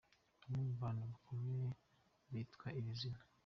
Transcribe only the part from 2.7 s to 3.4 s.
iri zina.